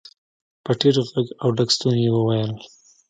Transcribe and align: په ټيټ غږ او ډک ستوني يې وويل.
په 0.63 0.71
ټيټ 0.79 0.95
غږ 1.13 1.27
او 1.41 1.49
ډک 1.57 1.69
ستوني 1.75 2.01
يې 2.05 2.11
وويل. 2.13 2.51